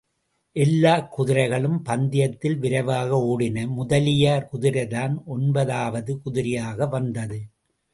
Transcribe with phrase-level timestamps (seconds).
[0.55, 7.39] எல்லாக் குதிரைகளும் பந்தயத்தில் விரைவாக ஒடின முதலியார் குதிரைதான் ஒன்பது வது குதிரையாக வந்தது.